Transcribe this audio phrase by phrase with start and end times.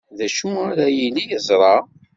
[0.17, 1.75] D acu ara yili yeẓra?